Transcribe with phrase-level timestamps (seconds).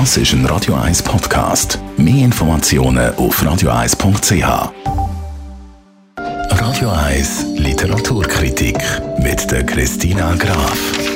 [0.00, 1.78] Das ist ein Radio 1 Podcast.
[1.96, 4.72] Mehr Informationen auf radio1.ch.
[6.50, 8.76] Radio 1 Literaturkritik
[9.18, 11.13] mit der Christina Graf.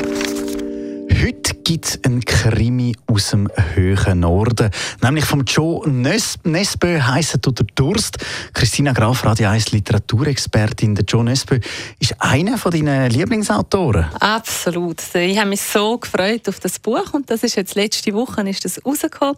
[1.68, 4.70] Gibt einen Krimi aus dem höheren Norden.
[5.02, 8.16] Nämlich vom Joe Nesbø heisst der Durst.
[8.54, 10.94] Christina Graf, Radio 1 Literaturexpertin.
[10.94, 11.60] Der Joe Nesbø
[11.98, 14.06] ist einer von deinen Lieblingsautoren.
[14.18, 15.02] Absolut.
[15.14, 18.64] Ich habe mich so gefreut auf das Buch und das ist jetzt letzte Woche ist
[18.64, 19.36] das rausgekommen.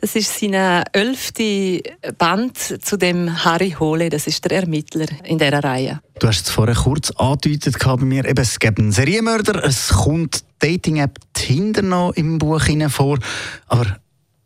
[0.00, 0.54] Das ist sein
[0.92, 1.82] elfte
[2.16, 4.08] Band zu dem Harry Hole.
[4.08, 6.00] Das ist der Ermittler in dieser Reihe.
[6.20, 8.24] Du hast es vorher kurz angedeutet bei mir.
[8.24, 13.18] Eben, es gibt einen Serienmörder, es kommt Dating-App Tinder noch im Buch vor.
[13.66, 13.98] Aber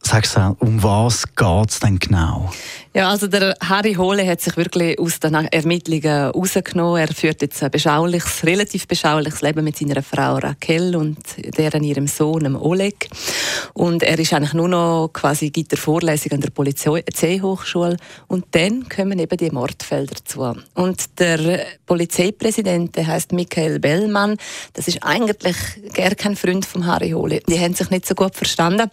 [0.08, 2.50] Du, um was geht es denn genau?
[2.94, 7.00] Ja, also der Harry Hole hat sich wirklich aus den Ermittlungen rausgenommen.
[7.00, 11.18] Er führt jetzt ein beschauliches, relativ beschauliches Leben mit seiner Frau Raquel und
[11.58, 13.08] deren ihrem Sohn Oleg.
[13.74, 17.96] Und er ist eigentlich nur noch quasi gibt der Vorlesung an der Polizeihochschule
[18.28, 20.54] und dann kommen eben die Mordfelder dazu.
[20.74, 24.36] Und der Polizeipräsident, der heißt Michael Bellmann,
[24.72, 25.56] das ist eigentlich
[25.92, 27.40] gar kein Freund von Harry Hole.
[27.48, 28.88] Die haben sich nicht so gut verstanden.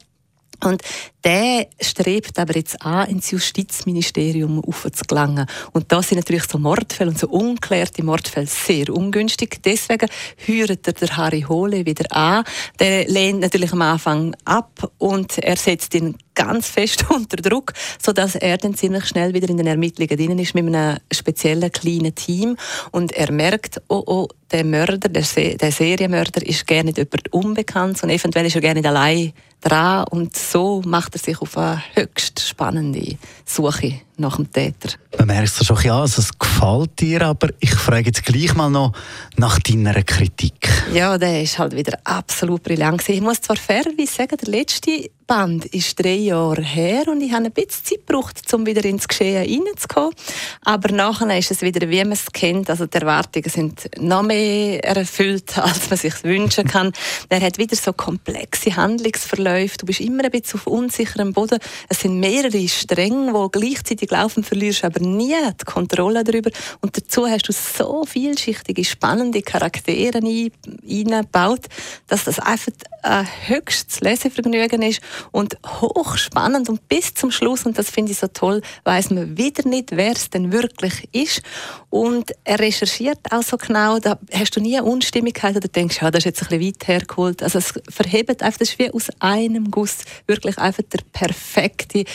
[0.63, 0.81] Und
[1.23, 5.45] der strebt aber jetzt an, ins Justizministerium aufzugelangen.
[5.71, 9.61] Und da sind natürlich so Mordfälle und so unklärte Mordfälle sehr ungünstig.
[9.63, 10.09] Deswegen
[10.47, 12.43] heuert er der Harry Hole wieder an.
[12.79, 18.35] Der lehnt natürlich am Anfang ab und er setzt ihn ganz fest unter Druck, sodass
[18.35, 22.57] er dann ziemlich schnell wieder in den Ermittlungen drin ist mit einem speziellen kleinen Team
[22.91, 27.33] und er merkt, oh, oh, der Mörder, der, Se der Serienmörder ist gerne nicht jemand
[27.33, 29.33] unbekannt und eventuell ist er gerne nicht allein
[29.63, 34.89] dran und so macht er sich auf eine höchst spannende Suche nach dem Täter.
[35.17, 38.69] Man merkt es schon ja, also es gefällt dir, aber ich frage jetzt gleich mal
[38.69, 38.93] noch
[39.37, 40.69] nach deiner Kritik.
[40.93, 43.07] Ja, der ist halt wieder absolut brillant.
[43.09, 47.45] Ich muss zwar fairerweise sagen, der letzte Band ist drei Jahre her und ich habe
[47.45, 50.13] ein bisschen Zeit gebraucht, um wieder ins Geschehen reinzukommen.
[50.61, 52.69] Aber nachher ist es wieder, wie man es kennt.
[52.69, 56.91] Also die Erwartungen sind noch mehr erfüllt, als man sich wünschen kann.
[57.31, 59.77] Der hat wieder so komplexe Handlungsverläufe.
[59.77, 61.59] Du bist immer ein bisschen auf unsicherem Boden.
[61.89, 66.51] Es sind mehrere Stränge, die gleichzeitig laufen, verlierst aber nie die Kontrolle darüber.
[66.81, 71.65] Und dazu hast du so vielschichtige, spannende Charaktere eingebaut,
[72.07, 72.71] dass das einfach
[73.03, 75.01] ein höchstes Lesevergnügen ist
[75.31, 79.67] und hochspannend und bis zum Schluss, und das finde ich so toll, weiß man wieder
[79.67, 81.41] nicht, wer es denn wirklich ist.
[81.89, 86.09] Und er recherchiert auch so genau, da hast du nie eine Unstimmigkeit oder denkst, ja,
[86.11, 87.43] das ist jetzt ein bisschen weit hergeholt.
[87.43, 92.05] Also es verhebt einfach, das ist wie aus einem Guss wirklich einfach der perfekte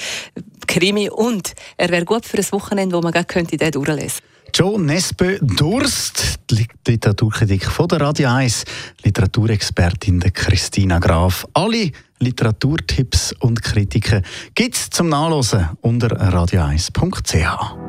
[0.67, 4.21] Krimi und er wäre gut für ein Wochenende, wo man gerade könnte den durchlesen
[4.55, 8.65] Joe Nesbø Durst, die Literaturkritik von der Radio 1,
[9.05, 11.47] Literaturexpertin Christina Graf.
[11.53, 14.25] Alle Literaturtipps und Kritiken
[14.55, 17.89] gibt es zum Nachlesen unter radio1.ch.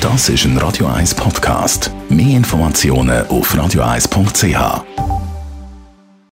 [0.00, 1.90] Das ist ein Radio 1 Podcast.
[2.10, 5.03] Mehr Informationen auf radio1.ch.